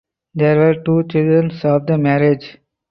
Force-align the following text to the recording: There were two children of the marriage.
There 0.33 0.57
were 0.57 0.73
two 0.81 1.03
children 1.07 1.51
of 1.63 1.85
the 1.85 1.99
marriage. 1.99 2.57